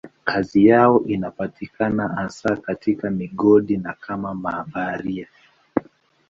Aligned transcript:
Kazi 0.23 0.65
yao 0.65 1.03
inapatikana 1.05 2.07
hasa 2.07 2.55
katika 2.55 3.09
migodi 3.11 3.77
na 3.77 3.93
kama 3.93 4.33
mabaharia. 4.33 5.27